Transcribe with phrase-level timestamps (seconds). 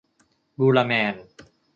[0.59, 1.15] บูราแมน